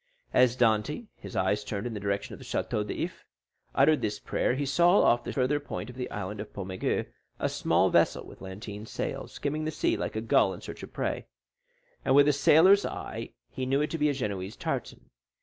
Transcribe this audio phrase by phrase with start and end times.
[0.33, 3.23] As Dantès (his eyes turned in the direction of the Château d'If)
[3.75, 7.05] uttered this prayer, he saw off the farther point of the Island of Pomègue
[7.37, 10.91] a small vessel with lateen sail skimming the sea like a gull in search of
[10.91, 11.27] prey;
[12.03, 15.11] and with his sailor's eye he knew it to be a Genoese tartan.